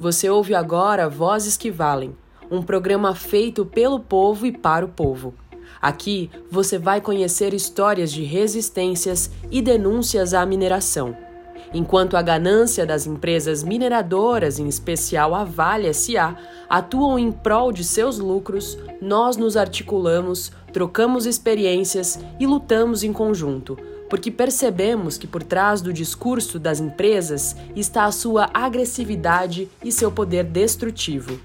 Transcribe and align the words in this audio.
Você 0.00 0.30
ouve 0.30 0.54
agora 0.54 1.10
Vozes 1.10 1.58
que 1.58 1.70
Valem, 1.70 2.16
um 2.50 2.62
programa 2.62 3.14
feito 3.14 3.66
pelo 3.66 4.00
povo 4.00 4.46
e 4.46 4.50
para 4.50 4.82
o 4.82 4.88
povo. 4.88 5.34
Aqui 5.78 6.30
você 6.50 6.78
vai 6.78 7.02
conhecer 7.02 7.52
histórias 7.52 8.10
de 8.10 8.22
resistências 8.22 9.30
e 9.50 9.60
denúncias 9.60 10.32
à 10.32 10.46
mineração. 10.46 11.14
Enquanto 11.74 12.16
a 12.16 12.22
ganância 12.22 12.86
das 12.86 13.06
empresas 13.06 13.62
mineradoras, 13.62 14.58
em 14.58 14.66
especial 14.68 15.34
a 15.34 15.44
Vale 15.44 15.92
SA, 15.92 16.34
atuam 16.66 17.18
em 17.18 17.30
prol 17.30 17.70
de 17.70 17.84
seus 17.84 18.18
lucros, 18.18 18.78
nós 19.02 19.36
nos 19.36 19.54
articulamos, 19.54 20.50
trocamos 20.72 21.26
experiências 21.26 22.18
e 22.38 22.46
lutamos 22.46 23.04
em 23.04 23.12
conjunto 23.12 23.76
porque 24.10 24.30
percebemos 24.30 25.16
que 25.16 25.28
por 25.28 25.44
trás 25.44 25.80
do 25.80 25.92
discurso 25.92 26.58
das 26.58 26.80
empresas 26.80 27.56
está 27.76 28.04
a 28.04 28.12
sua 28.12 28.50
agressividade 28.52 29.68
e 29.82 29.92
seu 29.92 30.10
poder 30.10 30.44
destrutivo. 30.44 31.40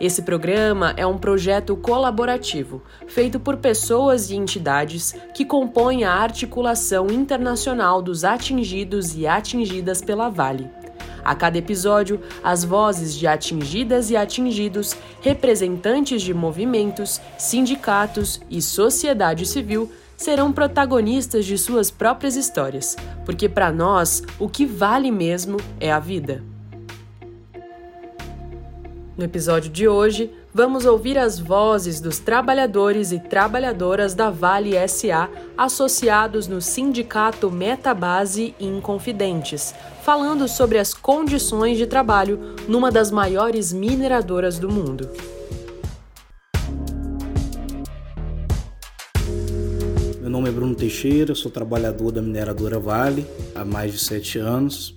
Esse 0.00 0.22
programa 0.22 0.94
é 0.96 1.04
um 1.04 1.18
projeto 1.18 1.76
colaborativo, 1.76 2.82
feito 3.06 3.38
por 3.38 3.56
pessoas 3.56 4.30
e 4.30 4.36
entidades 4.36 5.14
que 5.34 5.44
compõem 5.44 6.04
a 6.04 6.12
articulação 6.12 7.08
internacional 7.08 8.00
dos 8.00 8.24
atingidos 8.24 9.14
e 9.14 9.26
atingidas 9.26 10.00
pela 10.00 10.28
Vale. 10.28 10.70
A 11.24 11.34
cada 11.34 11.58
episódio, 11.58 12.20
as 12.42 12.64
vozes 12.64 13.12
de 13.14 13.26
atingidas 13.26 14.08
e 14.08 14.16
atingidos, 14.16 14.96
representantes 15.20 16.22
de 16.22 16.32
movimentos, 16.32 17.20
sindicatos 17.36 18.40
e 18.48 18.62
sociedade 18.62 19.44
civil 19.44 19.90
serão 20.18 20.52
protagonistas 20.52 21.46
de 21.46 21.56
suas 21.56 21.90
próprias 21.90 22.36
histórias, 22.36 22.96
porque 23.24 23.48
para 23.48 23.72
nós 23.72 24.22
o 24.38 24.48
que 24.48 24.66
vale 24.66 25.10
mesmo 25.10 25.56
é 25.80 25.90
a 25.90 26.00
vida. 26.00 26.42
No 29.16 29.24
episódio 29.24 29.70
de 29.70 29.88
hoje, 29.88 30.30
vamos 30.54 30.84
ouvir 30.84 31.18
as 31.18 31.40
vozes 31.40 32.00
dos 32.00 32.18
trabalhadores 32.18 33.10
e 33.10 33.18
trabalhadoras 33.18 34.14
da 34.14 34.30
Vale 34.30 34.76
SA 34.88 35.28
associados 35.56 36.46
no 36.46 36.60
sindicato 36.60 37.50
Metabase 37.50 38.54
Inconfidentes, 38.60 39.74
falando 40.02 40.46
sobre 40.46 40.78
as 40.78 40.94
condições 40.94 41.78
de 41.78 41.86
trabalho 41.86 42.54
numa 42.68 42.92
das 42.92 43.10
maiores 43.10 43.72
mineradoras 43.72 44.58
do 44.58 44.68
mundo. 44.68 45.10
Nome 50.38 50.50
é 50.50 50.52
Bruno 50.52 50.72
Teixeira, 50.72 51.34
sou 51.34 51.50
trabalhador 51.50 52.12
da 52.12 52.22
mineradora 52.22 52.78
Vale 52.78 53.26
há 53.56 53.64
mais 53.64 53.90
de 53.90 53.98
sete 53.98 54.38
anos 54.38 54.94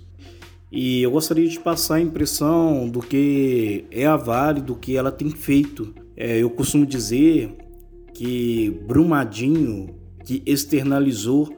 e 0.70 1.02
eu 1.02 1.10
gostaria 1.10 1.48
de 1.48 1.58
passar 1.58 1.96
a 1.96 2.00
impressão 2.00 2.88
do 2.88 3.00
que 3.00 3.84
é 3.90 4.06
a 4.06 4.16
Vale, 4.16 4.60
do 4.60 4.76
que 4.76 4.96
ela 4.96 5.10
tem 5.10 5.30
feito. 5.30 5.92
É, 6.16 6.38
eu 6.38 6.48
costumo 6.48 6.86
dizer 6.86 7.56
que 8.14 8.70
Brumadinho 8.86 9.96
que 10.24 10.44
externalizou 10.46 11.52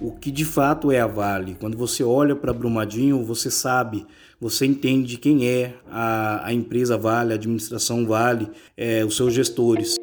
o 0.00 0.12
que 0.12 0.30
de 0.30 0.44
fato 0.44 0.92
é 0.92 1.00
a 1.00 1.06
Vale. 1.08 1.56
Quando 1.58 1.76
você 1.76 2.04
olha 2.04 2.36
para 2.36 2.52
Brumadinho, 2.52 3.24
você 3.24 3.50
sabe, 3.50 4.06
você 4.40 4.64
entende 4.64 5.16
quem 5.16 5.44
é 5.44 5.74
a, 5.90 6.46
a 6.46 6.52
empresa 6.52 6.96
Vale, 6.96 7.32
a 7.32 7.34
administração 7.34 8.06
Vale, 8.06 8.48
é, 8.76 9.04
os 9.04 9.16
seus 9.16 9.34
gestores. 9.34 9.96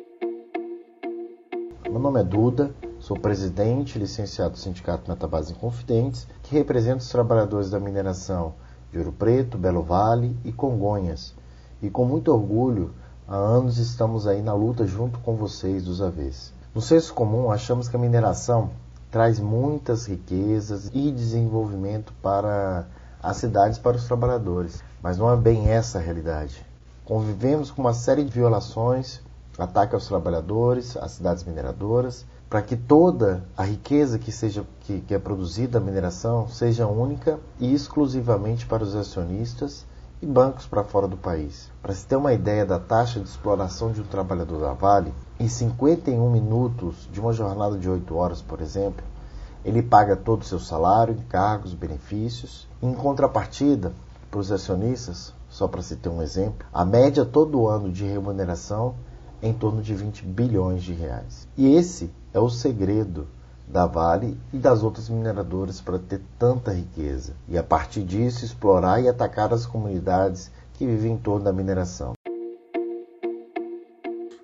Meu 1.90 2.02
nome 2.02 2.20
é 2.20 2.24
Duda, 2.26 2.76
Sou 3.06 3.16
presidente 3.16 4.00
licenciado 4.00 4.54
do 4.54 4.58
Sindicato 4.58 5.12
Metabase 5.12 5.54
Confidentes, 5.54 6.28
que 6.42 6.56
representa 6.56 7.04
os 7.04 7.10
trabalhadores 7.10 7.70
da 7.70 7.80
mineração 7.80 8.56
de 8.92 8.98
Ouro 8.98 9.12
Preto, 9.12 9.60
Belo 9.60 9.84
Vale 9.84 10.36
e 10.44 10.52
Congonhas. 10.52 11.36
E 11.84 11.88
com 11.92 12.04
muito 12.04 12.34
orgulho, 12.34 12.96
há 13.28 13.36
anos 13.36 13.78
estamos 13.78 14.26
aí 14.26 14.42
na 14.42 14.56
luta 14.56 14.88
junto 14.88 15.20
com 15.20 15.36
vocês 15.36 15.84
dos 15.84 16.02
AVs. 16.02 16.52
No 16.74 16.82
senso 16.82 17.14
comum, 17.14 17.52
achamos 17.52 17.88
que 17.88 17.96
a 17.96 18.00
mineração 18.00 18.72
traz 19.12 19.40
muitas 19.40 20.08
riquezas 20.08 20.90
e 20.92 21.12
desenvolvimento 21.12 22.12
para 22.24 22.88
as 23.22 23.38
cidades, 23.38 23.78
para 23.78 23.98
os 23.98 24.06
trabalhadores. 24.06 24.84
Mas 25.00 25.16
não 25.16 25.32
é 25.32 25.38
bem 25.38 25.70
essa 25.70 26.00
a 26.00 26.02
realidade. 26.02 26.66
Convivemos 27.06 27.70
com 27.70 27.84
uma 27.84 27.94
série 27.94 28.24
de 28.24 28.32
violações, 28.32 29.22
ataque 29.60 29.94
aos 29.94 30.08
trabalhadores, 30.08 30.98
às 30.98 31.12
cidades 31.12 31.44
mineradoras 31.44 32.26
para 32.50 32.62
que 32.62 32.76
toda 32.76 33.44
a 33.58 33.64
riqueza 33.64 34.20
que, 34.20 34.32
seja, 34.32 34.66
que, 34.82 35.02
que 35.02 35.14
é 35.14 35.20
produzida 35.20 35.80
da 35.80 35.86
mineração 35.86 36.48
seja 36.48 36.88
única 36.88 37.40
e 37.60 37.74
exclusivamente 37.74 38.66
para 38.66 38.84
os 38.84 38.96
acionistas 38.96 39.86
e 40.22 40.26
bancos 40.26 40.66
para 40.66 40.84
fora 40.84 41.08
do 41.08 41.18
país. 41.18 41.70
Para 41.82 41.94
se 41.94 42.06
ter 42.06 42.16
uma 42.16 42.34
ideia 42.34 42.66
da 42.66 42.80
taxa 42.80 43.20
de 43.20 43.28
exploração 43.28 43.92
de 43.92 44.02
um 44.02 44.06
trabalhador 44.06 44.62
da 44.62 44.74
Vale, 44.74 45.14
em 45.40 45.48
51 45.48 46.30
minutos 46.30 47.10
de 47.12 47.20
uma 47.20 47.34
jornada 47.34 47.78
de 47.78 47.90
8 47.90 48.16
horas, 48.16 48.42
por 48.42 48.62
exemplo, 48.62 49.04
ele 49.64 49.82
paga 49.82 50.16
todo 50.16 50.42
o 50.42 50.46
seu 50.46 50.60
salário, 50.60 51.16
encargos, 51.16 51.74
benefícios. 51.74 52.68
Em 52.82 52.94
contrapartida, 52.94 53.92
para 54.30 54.40
os 54.40 54.52
acionistas, 54.52 55.34
só 55.50 55.68
para 55.68 55.82
se 55.82 55.96
ter 55.96 56.10
um 56.10 56.22
exemplo, 56.22 56.68
a 56.72 56.86
média 56.86 57.26
todo 57.26 57.68
ano 57.68 57.92
de 57.92 58.06
remuneração 58.06 58.96
é 59.42 59.48
em 59.48 59.54
torno 59.54 59.82
de 59.82 59.94
20 59.94 60.26
bilhões 60.26 60.84
de 60.84 60.94
reais. 60.94 61.48
E 61.58 61.76
esse 61.76 62.12
é 62.36 62.40
o 62.40 62.50
segredo 62.50 63.30
da 63.66 63.86
Vale 63.86 64.38
e 64.52 64.58
das 64.58 64.84
outras 64.84 65.08
mineradoras 65.08 65.80
para 65.80 65.98
ter 65.98 66.22
tanta 66.38 66.74
riqueza 66.74 67.34
e 67.48 67.58
a 67.58 67.64
partir 67.64 68.04
disso 68.04 68.44
explorar 68.44 69.02
e 69.02 69.08
atacar 69.08 69.54
as 69.54 69.66
comunidades 69.66 70.52
que 70.74 70.86
vivem 70.86 71.14
em 71.14 71.18
torno 71.18 71.46
da 71.46 71.54
mineração. 71.54 72.12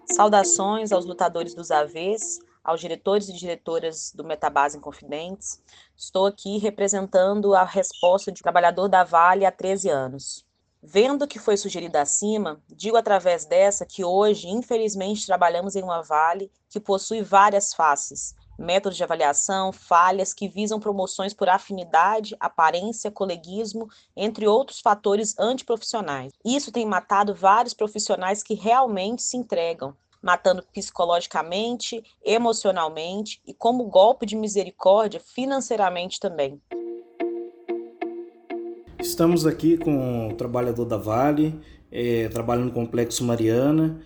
Saudações 0.06 0.94
aos 0.94 1.06
lutadores 1.06 1.54
dos 1.54 1.70
AVs, 1.70 2.40
aos 2.64 2.80
diretores 2.80 3.28
e 3.28 3.34
diretoras 3.34 4.14
do 4.16 4.24
Metabase 4.24 4.80
Confidentes. 4.80 5.62
Estou 5.98 6.26
aqui 6.26 6.60
representando 6.60 7.54
a 7.54 7.66
resposta 7.66 8.32
de 8.32 8.42
trabalhador 8.42 8.88
da 8.88 9.04
Vale 9.04 9.46
há 9.46 9.52
13 9.52 9.90
anos. 9.90 10.46
Vendo 10.84 11.26
o 11.26 11.28
que 11.28 11.38
foi 11.38 11.58
sugerido 11.58 11.96
acima, 11.98 12.60
digo 12.68 12.98
através 12.98 13.46
dessa 13.46 13.86
que 13.86 14.04
hoje, 14.04 14.50
infelizmente, 14.50 15.28
trabalhamos 15.28 15.76
em 15.76 15.84
uma 15.84 16.02
Vale 16.02 16.52
que 16.68 16.80
possui 16.80 17.22
várias 17.22 17.72
faces, 17.72 18.34
métodos 18.58 18.98
de 18.98 19.04
avaliação, 19.04 19.72
falhas 19.72 20.34
que 20.34 20.48
visam 20.48 20.80
promoções 20.80 21.36
por 21.36 21.50
afinidade, 21.50 22.36
aparência, 22.40 23.12
coleguismo, 23.12 23.88
entre 24.18 24.48
outros 24.48 24.80
fatores 24.80 25.38
antiprofissionais. 25.38 26.34
Isso 26.44 26.72
tem 26.72 26.84
matado 26.84 27.36
vários 27.36 27.76
profissionais 27.76 28.42
que 28.42 28.56
realmente 28.56 29.22
se 29.22 29.38
entregam, 29.38 29.96
matando 30.20 30.64
psicologicamente, 30.74 32.04
emocionalmente 32.26 33.40
e, 33.46 33.54
como 33.54 33.86
golpe 33.86 34.26
de 34.26 34.36
misericórdia, 34.36 35.20
financeiramente 35.20 36.20
também. 36.20 36.60
Estamos 39.02 39.48
aqui 39.48 39.78
com 39.78 40.30
o 40.30 40.34
trabalhador 40.36 40.86
da 40.86 40.96
Vale, 40.96 41.56
é, 41.92 42.30
trabalha 42.30 42.64
no 42.64 42.70
Complexo 42.70 43.24
Mariana, 43.24 44.00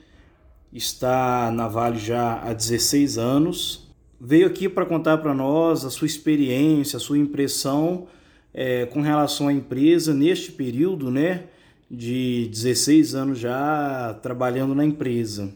está 0.72 1.52
na 1.52 1.68
Vale 1.68 2.00
já 2.00 2.42
há 2.42 2.54
16 2.54 3.18
anos. 3.18 3.94
Veio 4.20 4.48
aqui 4.48 4.70
para 4.70 4.86
contar 4.86 5.18
para 5.18 5.34
nós 5.34 5.84
a 5.84 5.90
sua 5.90 6.08
experiência, 6.08 6.96
a 6.96 7.00
sua 7.02 7.18
impressão 7.18 8.08
é, 8.54 8.86
com 8.86 9.02
relação 9.02 9.50
à 9.50 9.54
empresa 9.54 10.14
neste 10.14 10.54
período, 10.54 11.12
né? 11.12 11.44
De 11.92 12.48
16 12.50 13.16
anos 13.16 13.38
já 13.38 14.18
trabalhando 14.24 14.74
na 14.74 14.86
empresa. 14.86 15.54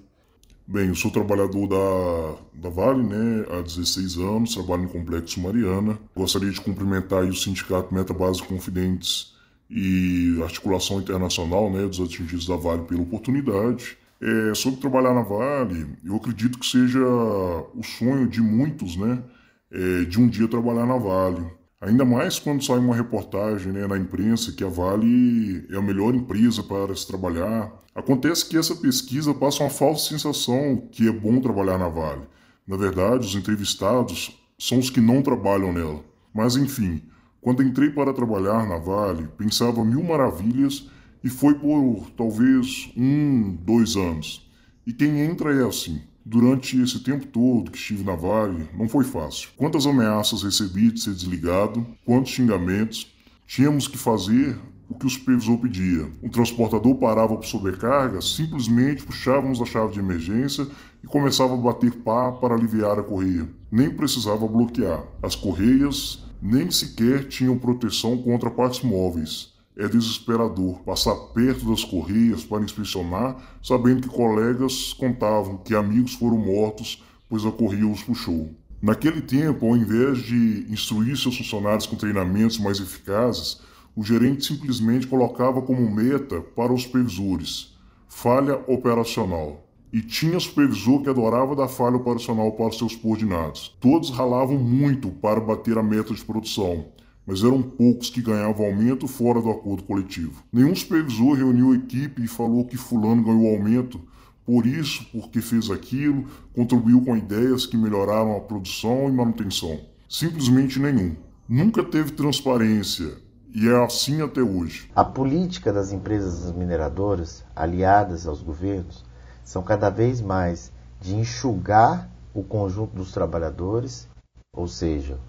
Bem, 0.72 0.90
eu 0.90 0.94
sou 0.96 1.10
trabalhador 1.10 1.66
da, 1.66 2.36
da 2.54 2.70
Vale, 2.70 3.02
né, 3.02 3.44
há 3.50 3.60
16 3.60 4.18
anos, 4.18 4.54
trabalho 4.54 4.84
no 4.84 4.90
Complexo 4.90 5.42
Mariana. 5.42 5.98
Gostaria 6.16 6.52
de 6.52 6.62
cumprimentar 6.62 7.24
o 7.24 7.36
Sindicato 7.36 7.92
Metabase 7.92 8.44
Confidentes 8.44 9.34
e 9.68 10.40
Articulação 10.44 11.00
Internacional, 11.00 11.72
né, 11.72 11.88
dos 11.88 12.00
atingidos 12.00 12.46
da 12.46 12.56
Vale 12.56 12.84
pela 12.84 13.02
oportunidade. 13.02 13.98
É, 14.22 14.54
sobre 14.54 14.80
trabalhar 14.80 15.16
na 15.16 15.24
Vale, 15.24 15.88
eu 16.06 16.16
acredito 16.16 16.60
que 16.60 16.68
seja 16.68 17.04
o 17.04 17.82
sonho 17.82 18.28
de 18.28 18.40
muitos, 18.40 18.96
né, 18.96 19.24
é, 19.72 20.04
de 20.04 20.22
um 20.22 20.30
dia 20.30 20.48
trabalhar 20.48 20.86
na 20.86 20.98
Vale. 20.98 21.48
Ainda 21.82 22.04
mais 22.04 22.38
quando 22.38 22.62
sai 22.62 22.78
uma 22.78 22.94
reportagem 22.94 23.72
né, 23.72 23.88
na 23.88 23.98
imprensa 23.98 24.52
que 24.52 24.66
a 24.66 24.68
Vale 24.68 25.66
é 25.70 25.78
a 25.78 25.82
melhor 25.82 26.14
empresa 26.14 26.62
para 26.62 26.94
se 26.94 27.08
trabalhar. 27.08 27.72
Acontece 27.96 28.46
que 28.46 28.58
essa 28.58 28.76
pesquisa 28.76 29.34
passa 29.34 29.64
uma 29.64 29.70
falsa 29.70 30.10
sensação 30.10 30.90
que 30.92 31.08
é 31.08 31.12
bom 31.12 31.40
trabalhar 31.40 31.78
na 31.78 31.88
Vale. 31.88 32.28
Na 32.68 32.76
verdade, 32.76 33.26
os 33.26 33.34
entrevistados 33.34 34.38
são 34.58 34.78
os 34.78 34.90
que 34.90 35.00
não 35.00 35.22
trabalham 35.22 35.72
nela. 35.72 36.04
Mas 36.34 36.58
enfim, 36.58 37.02
quando 37.40 37.64
entrei 37.64 37.90
para 37.90 38.14
trabalhar 38.14 38.68
na 38.68 38.78
Vale, 38.78 39.30
pensava 39.38 39.86
mil 39.86 40.04
maravilhas 40.04 40.90
e 41.24 41.30
foi 41.30 41.54
por 41.54 42.12
talvez 42.18 42.92
um, 42.98 43.56
dois 43.56 43.96
anos. 43.96 44.52
E 44.86 44.92
quem 44.92 45.22
entra 45.22 45.54
é 45.54 45.66
assim. 45.66 46.02
Durante 46.26 46.80
esse 46.80 47.00
tempo 47.00 47.26
todo 47.28 47.72
que 47.72 47.78
estive 47.78 48.04
na 48.04 48.16
Vale, 48.16 48.68
não 48.78 48.88
foi 48.88 49.04
fácil. 49.04 49.50
Quantas 49.56 49.86
ameaças 49.86 50.44
recebi 50.44 50.92
de 50.92 51.02
ser 51.02 51.14
desligado, 51.14 51.86
quantos 52.06 52.32
xingamentos. 52.32 53.12
Tínhamos 53.48 53.88
que 53.88 53.98
fazer 53.98 54.60
o 54.90 54.96
que 54.96 55.06
o 55.06 55.10
supervisor 55.10 55.58
pedia. 55.60 56.08
Um 56.22 56.30
transportador 56.30 56.96
parava 56.96 57.36
por 57.36 57.46
sobrecarga, 57.46 58.22
simplesmente 58.22 59.04
puxávamos 59.04 59.62
a 59.62 59.66
chave 59.66 59.94
de 59.94 60.00
emergência 60.00 60.68
e 61.04 61.08
começava 61.08 61.54
a 61.54 61.58
bater 61.58 61.92
pá 61.92 62.32
para 62.32 62.56
aliviar 62.56 63.00
a 63.00 63.04
correia. 63.04 63.48
Nem 63.72 63.90
precisava 63.90 64.48
bloquear. 64.48 65.04
As 65.22 65.36
correias 65.36 66.26
nem 66.42 66.72
sequer 66.72 67.28
tinham 67.28 67.58
proteção 67.58 68.18
contra 68.18 68.50
partes 68.50 68.82
móveis. 68.82 69.54
É 69.80 69.88
desesperador 69.88 70.82
passar 70.82 71.16
perto 71.34 71.70
das 71.70 71.84
correias 71.84 72.44
para 72.44 72.64
inspecionar, 72.64 73.58
sabendo 73.64 74.02
que 74.02 74.16
colegas 74.16 74.94
contavam 74.94 75.58
que 75.58 75.74
amigos 75.74 76.14
foram 76.14 76.38
mortos 76.38 77.02
pois 77.30 77.46
a 77.46 77.52
correia 77.52 77.88
os 77.88 78.04
puxou. 78.04 78.50
Naquele 78.82 79.22
tempo, 79.22 79.68
ao 79.68 79.78
invés 79.78 80.20
de 80.20 80.66
instruir 80.70 81.16
seus 81.16 81.38
funcionários 81.38 81.86
com 81.86 81.96
treinamentos 81.96 82.58
mais 82.58 82.80
eficazes, 82.80 83.62
o 83.96 84.04
gerente 84.04 84.46
simplesmente 84.46 85.06
colocava 85.08 85.62
como 85.62 85.90
meta 85.90 86.42
para 86.42 86.74
os 86.74 86.84
supervisores 86.84 87.78
falha 88.08 88.60
operacional. 88.68 89.66
E 89.94 90.02
tinha 90.02 90.40
supervisor 90.40 91.02
que 91.02 91.10
adorava 91.10 91.56
dar 91.56 91.68
falha 91.68 91.96
operacional 91.96 92.52
para 92.52 92.72
seus 92.72 92.94
subordinados. 92.94 93.76
Todos 93.80 94.10
ralavam 94.10 94.58
muito 94.58 95.10
para 95.10 95.40
bater 95.40 95.78
a 95.78 95.84
meta 95.84 96.14
de 96.14 96.24
produção, 96.24 96.86
mas 97.30 97.44
eram 97.44 97.62
poucos 97.62 98.10
que 98.10 98.24
ganhavam 98.24 98.66
aumento 98.66 99.08
fora 99.08 99.40
do 99.40 99.52
acordo 99.52 99.84
coletivo. 99.84 100.42
Nenhum 100.52 100.76
supervisor 100.76 101.38
reuniu 101.38 101.74
a 101.74 101.76
equipe 101.76 102.24
e 102.24 102.28
falou 102.28 102.66
que 102.66 102.76
fulano 102.76 103.24
ganhou 103.24 103.54
aumento 103.54 104.02
por 104.44 104.66
isso, 104.66 105.06
porque 105.12 105.42
fez 105.42 105.70
aquilo, 105.70 106.26
contribuiu 106.56 107.02
com 107.06 107.16
ideias 107.16 107.68
que 107.68 107.78
melhoraram 107.78 108.36
a 108.36 108.40
produção 108.40 109.08
e 109.08 109.12
manutenção. 109.12 109.80
Simplesmente 110.10 110.80
nenhum. 110.80 111.16
Nunca 111.48 111.84
teve 111.84 112.14
transparência 112.14 113.14
e 113.54 113.70
é 113.70 113.84
assim 113.84 114.24
até 114.24 114.42
hoje. 114.42 114.90
A 114.96 115.06
política 115.06 115.72
das 115.72 115.92
empresas 115.92 116.52
mineradoras, 116.52 117.46
aliadas 117.56 118.26
aos 118.26 118.42
governos, 118.42 119.06
são 119.44 119.62
cada 119.62 119.92
vez 119.92 120.20
mais 120.20 120.72
de 121.00 121.14
enxugar 121.14 122.10
o 122.34 122.44
conjunto 122.44 122.96
dos 122.96 123.12
trabalhadores, 123.12 124.08
ou 124.52 124.68
seja, 124.68 125.20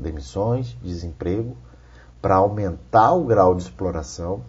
demissões, 0.00 0.76
desemprego, 0.82 1.56
para 2.20 2.36
aumentar 2.36 3.12
o 3.12 3.24
grau 3.24 3.54
de 3.54 3.62
exploração 3.62 4.42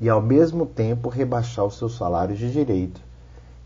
e 0.00 0.08
ao 0.08 0.20
mesmo 0.20 0.64
tempo 0.66 1.08
rebaixar 1.08 1.64
os 1.64 1.76
seus 1.76 1.96
salários 1.96 2.38
de 2.38 2.50
direito, 2.50 3.00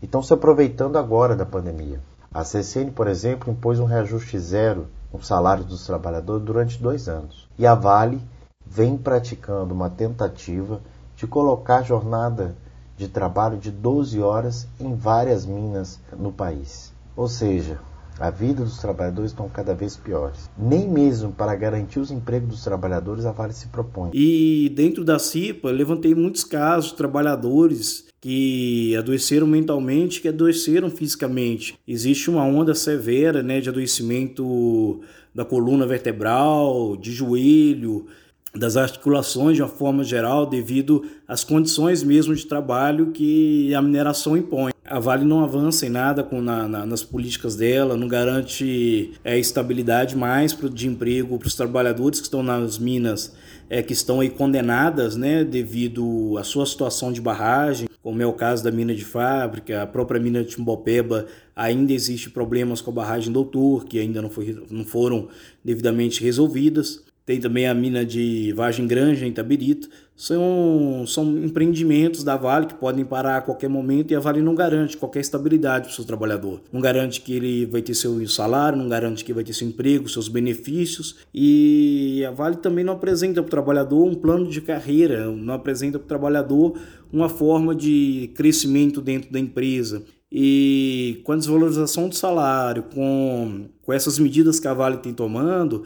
e 0.01 0.05
estão 0.05 0.21
se 0.21 0.33
aproveitando 0.33 0.97
agora 0.97 1.35
da 1.35 1.45
pandemia. 1.45 2.01
A 2.33 2.43
CCN, 2.43 2.91
por 2.91 3.07
exemplo, 3.07 3.49
impôs 3.49 3.79
um 3.79 3.85
reajuste 3.85 4.37
zero 4.37 4.87
no 5.13 5.23
salário 5.23 5.63
dos 5.63 5.85
trabalhadores 5.85 6.45
durante 6.45 6.81
dois 6.81 7.07
anos. 7.07 7.47
E 7.57 7.65
a 7.65 7.73
Vale 7.73 8.21
vem 8.65 8.97
praticando 8.97 9.73
uma 9.73 9.89
tentativa 9.89 10.81
de 11.15 11.25
colocar 11.25 11.81
jornada 11.81 12.55
de 12.97 13.07
trabalho 13.07 13.57
de 13.57 13.71
12 13.71 14.21
horas 14.21 14.67
em 14.79 14.93
várias 14.95 15.45
minas 15.45 15.99
no 16.11 16.31
país. 16.31 16.93
Ou 17.15 17.29
seja, 17.29 17.79
a 18.19 18.29
vida 18.29 18.63
dos 18.63 18.77
trabalhadores 18.77 19.31
estão 19.31 19.49
cada 19.49 19.73
vez 19.73 19.97
piores. 19.97 20.49
Nem 20.57 20.87
mesmo 20.89 21.31
para 21.31 21.55
garantir 21.55 21.99
os 21.99 22.11
empregos 22.11 22.49
dos 22.49 22.63
trabalhadores 22.63 23.25
a 23.25 23.31
Vale 23.31 23.53
se 23.53 23.67
propõe. 23.67 24.11
E 24.13 24.71
dentro 24.75 25.03
da 25.03 25.19
CIPA, 25.19 25.71
levantei 25.71 26.15
muitos 26.15 26.43
casos 26.43 26.91
de 26.91 26.97
trabalhadores 26.97 28.05
que 28.21 28.95
adoeceram 28.95 29.45
mentalmente, 29.45 30.21
que 30.21 30.27
adoeceram 30.27 30.89
fisicamente. 30.89 31.77
Existe 31.87 32.29
uma 32.29 32.43
onda 32.43 32.73
severa 32.73 33.43
né, 33.43 33.59
de 33.59 33.69
adoecimento 33.69 35.01
da 35.33 35.43
coluna 35.45 35.85
vertebral, 35.85 36.95
de 36.95 37.11
joelho, 37.11 38.07
das 38.55 38.77
articulações 38.77 39.57
de 39.57 39.61
uma 39.61 39.67
forma 39.67 40.03
geral, 40.03 40.45
devido 40.45 41.03
às 41.27 41.43
condições 41.43 42.01
mesmo 42.01 42.33
de 42.33 42.45
trabalho 42.45 43.11
que 43.11 43.75
a 43.75 43.81
mineração 43.81 44.37
impõe. 44.37 44.74
A 44.85 44.99
Vale 44.99 45.25
não 45.25 45.43
avança 45.43 45.85
em 45.85 45.89
nada 45.89 46.23
com 46.23 46.41
na, 46.41 46.67
na, 46.67 46.85
nas 46.85 47.03
políticas 47.03 47.55
dela, 47.55 47.97
não 47.97 48.07
garante 48.07 49.13
é, 49.23 49.37
estabilidade 49.37 50.15
mais 50.15 50.53
pro, 50.53 50.69
de 50.69 50.87
emprego 50.87 51.39
para 51.39 51.47
os 51.47 51.55
trabalhadores 51.55 52.19
que 52.19 52.27
estão 52.27 52.43
nas 52.43 52.77
minas, 52.77 53.35
é, 53.69 53.81
que 53.81 53.93
estão 53.93 54.19
aí 54.19 54.29
condenadas 54.29 55.15
né, 55.15 55.43
devido 55.43 56.37
à 56.37 56.43
sua 56.43 56.65
situação 56.65 57.11
de 57.11 57.19
barragem 57.19 57.87
como 58.05 58.21
é 58.21 58.25
o 58.27 58.33
caso 58.33 58.63
da 58.63 58.69
mina 58.69 58.93
de 58.93 59.03
fábrica, 59.03 59.81
a 59.81 59.87
própria 59.87 60.19
mina 60.21 60.43
de 60.43 60.51
Timbopeba, 60.51 61.25
ainda 61.55 61.91
existe 61.91 62.29
problemas 62.29 62.79
com 62.79 62.91
a 62.91 62.93
barragem 62.93 63.33
Doutor, 63.33 63.85
que 63.85 63.97
ainda 63.97 64.21
não, 64.21 64.29
foi, 64.29 64.63
não 64.69 64.85
foram 64.85 65.27
devidamente 65.63 66.23
resolvidas. 66.23 67.03
Tem 67.25 67.39
também 67.39 67.65
a 67.65 67.73
mina 67.73 68.05
de 68.05 68.53
Vagem 68.53 68.85
Granja, 68.85 69.25
em 69.25 69.31
Tabirito. 69.31 69.89
São, 70.15 71.03
são 71.07 71.25
empreendimentos 71.39 72.23
da 72.23 72.37
Vale 72.37 72.67
que 72.67 72.75
podem 72.75 73.03
parar 73.03 73.37
a 73.37 73.41
qualquer 73.41 73.67
momento 73.67 74.11
e 74.11 74.15
a 74.15 74.19
Vale 74.19 74.43
não 74.43 74.53
garante 74.53 74.95
qualquer 74.95 75.21
estabilidade 75.21 75.85
para 75.85 75.91
o 75.91 75.95
seu 75.95 76.05
trabalhador. 76.05 76.61
Não 76.71 76.79
garante 76.79 77.21
que 77.21 77.33
ele 77.33 77.65
vai 77.65 77.81
ter 77.81 77.95
seu 77.95 78.25
salário, 78.27 78.77
não 78.77 78.87
garante 78.87 79.25
que 79.25 79.33
vai 79.33 79.43
ter 79.43 79.53
seu 79.53 79.67
emprego, 79.67 80.07
seus 80.07 80.27
benefícios. 80.27 81.15
E 81.33 82.23
a 82.27 82.31
Vale 82.31 82.57
também 82.57 82.83
não 82.83 82.93
apresenta 82.93 83.41
para 83.41 83.47
o 83.47 83.49
trabalhador 83.49 84.05
um 84.05 84.13
plano 84.13 84.47
de 84.47 84.61
carreira, 84.61 85.25
não 85.31 85.55
apresenta 85.55 85.97
para 85.97 86.05
o 86.05 86.07
trabalhador 86.07 86.79
uma 87.11 87.27
forma 87.27 87.73
de 87.73 88.29
crescimento 88.35 89.01
dentro 89.01 89.31
da 89.31 89.39
empresa. 89.39 90.03
E 90.31 91.21
com 91.23 91.31
a 91.31 91.35
desvalorização 91.35 92.07
do 92.07 92.15
salário, 92.15 92.83
com, 92.93 93.65
com 93.81 93.91
essas 93.91 94.19
medidas 94.19 94.59
que 94.59 94.67
a 94.67 94.73
Vale 94.75 94.97
tem 94.97 95.13
tomando, 95.13 95.85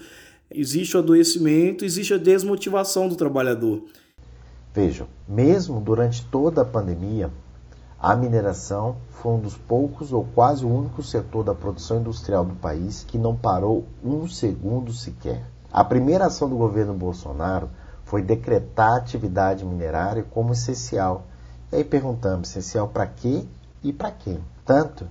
existe 0.52 0.98
o 0.98 1.00
adoecimento, 1.00 1.86
existe 1.86 2.14
a 2.14 2.18
desmotivação 2.18 3.08
do 3.08 3.16
trabalhador. 3.16 3.84
Vejam, 4.74 5.08
mesmo 5.28 5.80
durante 5.80 6.26
toda 6.26 6.62
a 6.62 6.66
pandemia, 6.66 7.32
a 8.00 8.16
mineração 8.16 8.96
foi 9.10 9.34
um 9.34 9.40
dos 9.40 9.58
poucos 9.58 10.14
ou 10.14 10.26
quase 10.34 10.64
o 10.64 10.74
único 10.74 11.04
setor 11.04 11.44
da 11.44 11.54
produção 11.54 12.00
industrial 12.00 12.46
do 12.46 12.56
país 12.56 13.04
que 13.04 13.18
não 13.18 13.36
parou 13.36 13.86
um 14.04 14.28
segundo 14.28 14.94
sequer. 14.94 15.44
A 15.72 15.84
primeira 15.84 16.28
ação 16.28 16.50
do 16.50 16.56
governo 16.56 16.94
Bolsonaro 16.94 17.70
foi 18.06 18.22
decretar 18.22 18.94
a 18.94 18.98
atividade 18.98 19.66
minerária 19.66 20.24
como 20.24 20.54
essencial. 20.54 21.28
E 21.72 21.76
aí 21.76 21.84
perguntamos, 21.84 22.50
essencial 22.50 22.88
para 22.88 23.06
quê 23.06 23.44
e 23.84 23.94
para 23.94 24.12
quem? 24.12 24.40
Tanto 24.66 25.06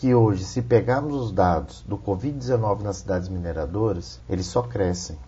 que 0.00 0.14
hoje, 0.14 0.44
se 0.44 0.62
pegarmos 0.62 1.14
os 1.14 1.30
dados 1.30 1.84
do 1.86 1.98
Covid-19 1.98 2.80
nas 2.80 2.96
cidades 2.96 3.28
mineradoras, 3.28 4.18
eles 4.30 4.46
só 4.46 4.62
crescem. 4.62 5.18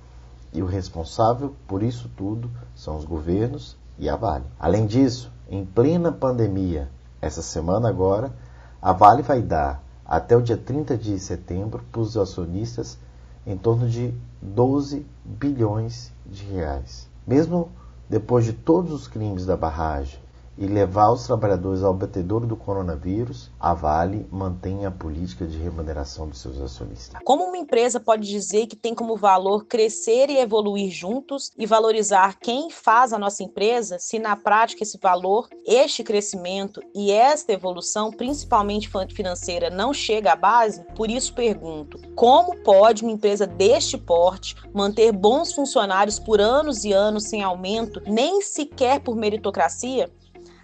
E 0.51 0.63
o 0.63 0.67
responsável 0.67 1.55
por 1.69 1.83
isso 1.83 2.11
tudo 2.17 2.51
são 2.75 2.97
os 2.97 3.05
governos 3.05 3.77
e 3.99 4.09
a 4.09 4.17
Vale. 4.17 4.47
Além 4.59 4.87
disso, 4.87 5.31
em 5.51 5.63
plena 5.63 6.11
pandemia, 6.11 6.89
essa 7.21 7.43
semana 7.43 7.91
agora, 7.91 8.33
a 8.81 8.95
Vale 8.95 9.21
vai 9.21 9.43
dar 9.43 9.85
até 10.07 10.35
o 10.35 10.41
dia 10.41 10.57
30 10.57 10.97
de 10.97 11.19
setembro 11.19 11.85
para 11.93 12.01
os 12.01 12.17
acionistas 12.17 12.99
em 13.47 13.59
torno 13.59 13.87
de 13.87 14.15
12 14.41 15.05
bilhões 15.23 16.11
de 16.25 16.45
reais. 16.45 17.11
Mesmo 17.27 17.69
depois 18.09 18.47
de 18.47 18.55
todos 18.55 18.91
os 18.91 19.07
crimes 19.07 19.45
da 19.45 19.55
barragem, 19.55 20.19
e 20.57 20.67
levar 20.67 21.11
os 21.11 21.27
trabalhadores 21.27 21.83
ao 21.83 21.95
batedouro 21.95 22.47
do 22.47 22.57
coronavírus, 22.57 23.51
a 23.59 23.73
Vale 23.75 24.27
mantém 24.31 24.85
a 24.85 24.91
política 24.91 25.47
de 25.47 25.57
remuneração 25.59 26.29
dos 26.29 26.41
seus 26.41 26.61
acionistas. 26.61 27.21
Como 27.25 27.45
uma 27.45 27.57
empresa 27.57 27.99
pode 27.99 28.29
dizer 28.29 28.67
que 28.67 28.77
tem 28.77 28.95
como 28.95 29.17
valor 29.17 29.65
crescer 29.65 30.29
e 30.29 30.39
evoluir 30.39 30.91
juntos 30.91 31.51
e 31.57 31.67
valorizar 31.67 32.39
quem 32.39 32.71
faz 32.71 33.13
a 33.13 33.19
nossa 33.19 33.43
empresa, 33.43 33.99
se 33.99 34.19
na 34.19 34.37
prática 34.37 34.83
esse 34.83 34.99
valor, 34.99 35.49
este 35.67 36.03
crescimento 36.03 36.81
e 36.95 37.11
esta 37.11 37.53
evolução, 37.53 38.11
principalmente 38.11 38.91
financeira, 39.15 39.71
não 39.71 39.93
chega 39.93 40.33
à 40.33 40.37
base? 40.37 40.85
Por 40.95 41.11
isso 41.11 41.35
pergunto: 41.35 41.99
como 42.15 42.57
pode 42.63 43.03
uma 43.03 43.13
empresa 43.13 43.47
deste 43.47 43.97
porte 43.97 44.55
manter 44.73 45.13
bons 45.13 45.53
funcionários 45.53 46.19
por 46.19 46.41
anos 46.41 46.85
e 46.85 46.93
anos 46.93 47.25
sem 47.25 47.43
aumento, 47.43 48.03
nem 48.07 48.43
sequer 48.43 49.01
por 49.01 49.17
meritocracia? 49.17 50.11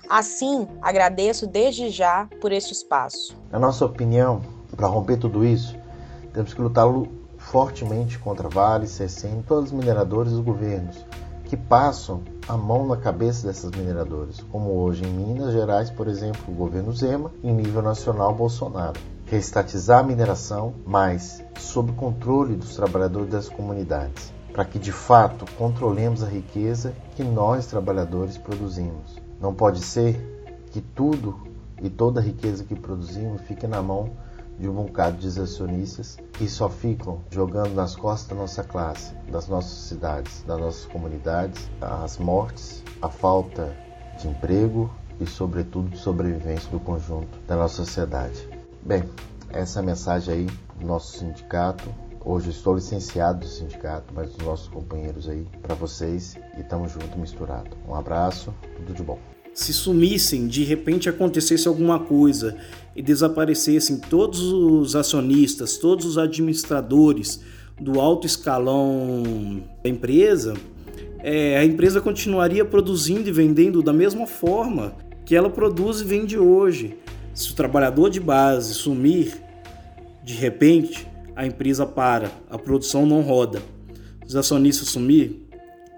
Assim, 0.09 0.67
agradeço 0.81 1.47
desde 1.47 1.91
já 1.91 2.27
por 2.41 2.51
este 2.51 2.73
espaço. 2.73 3.37
Na 3.51 3.59
nossa 3.59 3.85
opinião, 3.85 4.41
para 4.75 4.87
romper 4.87 5.19
tudo 5.19 5.45
isso, 5.45 5.77
temos 6.33 6.55
que 6.55 6.63
lutar 6.63 6.87
fortemente 7.37 8.19
contra 8.19 8.49
Vale, 8.49 8.87
CCN, 8.87 9.43
todos 9.43 9.71
os 9.71 9.73
mineradores 9.73 10.33
e 10.33 10.37
os 10.37 10.41
governos 10.41 11.05
que 11.45 11.57
passam 11.57 12.23
a 12.47 12.57
mão 12.57 12.87
na 12.87 12.97
cabeça 12.97 13.47
dessas 13.47 13.71
mineradoras, 13.71 14.41
como 14.53 14.71
hoje 14.81 15.05
em 15.05 15.11
Minas 15.11 15.53
Gerais, 15.53 15.91
por 15.91 16.07
exemplo, 16.07 16.43
o 16.47 16.55
governo 16.55 16.93
Zema, 16.93 17.33
em 17.43 17.53
nível 17.55 17.81
nacional 17.81 18.35
Bolsonaro. 18.35 19.01
Reestatizar 19.27 20.01
a 20.01 20.03
mineração, 20.03 20.75
mas 20.87 21.43
sob 21.59 21.93
controle 21.93 22.55
dos 22.55 22.77
trabalhadores 22.77 23.31
das 23.31 23.49
comunidades, 23.49 24.33
para 24.53 24.65
que 24.65 24.79
de 24.79 24.93
fato 24.93 25.47
controlemos 25.57 26.23
a 26.23 26.27
riqueza 26.27 26.95
que 27.17 27.25
nós 27.25 27.67
trabalhadores 27.67 28.37
produzimos. 28.37 29.28
Não 29.41 29.55
pode 29.55 29.81
ser 29.81 30.17
que 30.71 30.81
tudo 30.81 31.39
e 31.81 31.89
toda 31.89 32.21
a 32.21 32.23
riqueza 32.23 32.65
que 32.65 32.75
produzimos 32.75 33.41
fique 33.43 33.67
na 33.67 33.81
mão 33.81 34.11
de 34.59 34.69
um 34.69 34.75
bocado 34.75 35.17
de 35.19 35.41
acionistas 35.41 36.19
que 36.33 36.49
só 36.49 36.69
ficam 36.69 37.21
jogando 37.31 37.75
nas 37.75 37.95
costas 37.95 38.29
da 38.29 38.35
nossa 38.35 38.65
classe, 38.65 39.15
das 39.31 39.47
nossas 39.47 39.89
cidades, 39.89 40.43
das 40.47 40.59
nossas 40.59 40.85
comunidades, 40.87 41.71
as 41.81 42.19
mortes, 42.19 42.83
a 43.01 43.09
falta 43.09 43.73
de 44.21 44.27
emprego 44.27 44.91
e, 45.21 45.27
sobretudo, 45.27 45.91
de 45.91 45.99
sobrevivência 45.99 46.69
do 46.71 46.81
conjunto 46.81 47.39
da 47.47 47.57
nossa 47.57 47.77
sociedade. 47.85 48.49
Bem, 48.83 49.05
essa 49.51 49.79
é 49.79 49.83
a 49.83 49.87
mensagem 49.87 50.35
aí 50.35 50.47
do 50.81 50.87
nosso 50.87 51.19
sindicato. 51.19 51.89
Hoje 52.31 52.51
estou 52.51 52.75
licenciado 52.75 53.39
do 53.39 53.47
sindicato, 53.47 54.13
mas 54.15 54.31
dos 54.31 54.45
nossos 54.45 54.69
companheiros 54.69 55.27
aí 55.31 55.47
para 55.63 55.75
vocês 55.75 56.37
e 56.59 56.61
estamos 56.61 56.93
junto 56.93 57.19
misturado. 57.19 57.71
Um 57.89 57.95
abraço, 57.95 58.55
tudo 58.77 58.93
de 58.93 59.03
bom 59.03 59.19
se 59.55 59.73
sumissem, 59.73 60.47
de 60.47 60.63
repente 60.63 61.09
acontecesse 61.09 61.67
alguma 61.67 61.99
coisa 61.99 62.55
e 62.95 63.03
desaparecessem 63.03 63.99
todos 63.99 64.41
os 64.41 64.95
acionistas, 64.95 65.79
todos 65.79 66.05
os 66.05 66.19
administradores 66.19 67.41
do 67.81 67.99
alto 67.99 68.25
escalão 68.25 69.61
da 69.83 69.91
empresa, 69.91 70.55
é, 71.21 71.59
a 71.59 71.65
empresa 71.65 72.01
continuaria 72.01 72.65
produzindo 72.65 73.29
e 73.29 73.33
vendendo 73.33 73.83
da 73.83 73.93
mesma 73.93 74.27
forma 74.27 74.95
que 75.25 75.35
ela 75.35 75.51
produz 75.51 76.03
e 76.03 76.05
vende 76.05 76.39
hoje. 76.39 76.97
Se 77.35 77.51
o 77.51 77.55
trabalhador 77.57 78.11
de 78.11 78.21
base 78.21 78.75
sumir, 78.75 79.43
de 80.23 80.35
repente 80.35 81.08
a 81.39 81.47
empresa 81.47 81.87
para, 81.87 82.33
a 82.51 82.59
produção 82.59 83.07
não 83.07 83.21
roda. 83.21 83.63
Os 84.27 84.35
acionistas 84.35 84.89
sumir, 84.89 85.47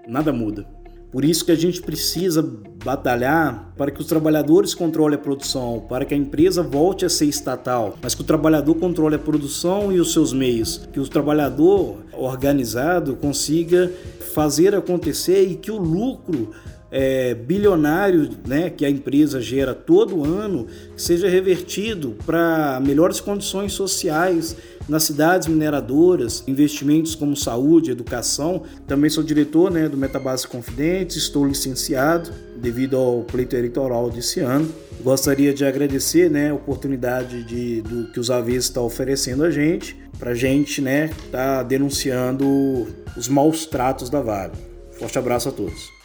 nada 0.07 0.31
muda. 0.31 0.67
Por 1.11 1.25
isso 1.25 1.43
que 1.43 1.51
a 1.51 1.55
gente 1.55 1.81
precisa 1.81 2.47
batalhar 2.85 3.73
para 3.75 3.89
que 3.89 3.99
os 3.99 4.05
trabalhadores 4.05 4.75
controlem 4.75 5.15
a 5.15 5.21
produção, 5.21 5.83
para 5.89 6.05
que 6.05 6.13
a 6.13 6.17
empresa 6.17 6.61
volte 6.61 7.05
a 7.05 7.09
ser 7.09 7.25
estatal, 7.25 7.97
mas 8.03 8.13
que 8.13 8.21
o 8.21 8.23
trabalhador 8.23 8.75
controle 8.75 9.15
a 9.15 9.19
produção 9.19 9.91
e 9.91 9.99
os 9.99 10.13
seus 10.13 10.31
meios, 10.31 10.87
que 10.93 10.99
o 10.99 11.07
trabalhador 11.07 11.97
organizado 12.13 13.15
consiga 13.15 13.91
fazer 14.35 14.75
acontecer 14.75 15.41
e 15.49 15.55
que 15.55 15.71
o 15.71 15.77
lucro 15.77 16.51
é, 16.91 17.33
bilionário 17.33 18.29
né, 18.45 18.69
que 18.69 18.85
a 18.85 18.89
empresa 18.89 19.39
gera 19.39 19.73
todo 19.73 20.25
ano 20.25 20.67
seja 20.97 21.29
revertido 21.29 22.17
para 22.25 22.81
melhores 22.85 23.21
condições 23.21 23.71
sociais 23.71 24.57
nas 24.89 25.03
cidades 25.03 25.47
mineradoras, 25.47 26.43
investimentos 26.47 27.15
como 27.15 27.35
saúde, 27.35 27.91
educação. 27.91 28.63
Também 28.85 29.09
sou 29.09 29.23
diretor 29.23 29.71
né, 29.71 29.87
do 29.87 29.95
Metabase 29.95 30.45
Confidentes, 30.47 31.15
estou 31.15 31.47
licenciado 31.47 32.29
devido 32.57 32.97
ao 32.97 33.23
pleito 33.23 33.55
eleitoral 33.55 34.09
desse 34.09 34.41
ano. 34.41 34.67
Gostaria 35.01 35.53
de 35.53 35.63
agradecer 35.63 36.29
né, 36.29 36.51
a 36.51 36.53
oportunidade 36.53 37.43
de, 37.43 37.81
do 37.81 38.11
que 38.11 38.19
os 38.19 38.29
Aves 38.29 38.65
está 38.65 38.81
oferecendo 38.81 39.43
a 39.43 39.49
gente, 39.49 39.95
para 40.19 40.31
a 40.31 40.35
gente 40.35 40.81
né, 40.81 41.09
tá 41.31 41.63
denunciando 41.63 42.87
os 43.15 43.27
maus 43.27 43.65
tratos 43.65 44.09
da 44.09 44.21
Vale. 44.21 44.53
Forte 44.91 45.17
abraço 45.17 45.49
a 45.49 45.51
todos. 45.51 46.00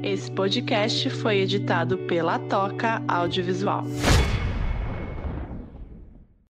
Esse 0.00 0.30
podcast 0.30 1.10
foi 1.10 1.38
editado 1.38 1.98
pela 1.98 2.38
Toca 2.38 3.02
Audiovisual. 3.08 3.82